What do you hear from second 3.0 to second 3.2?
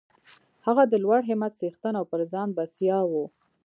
و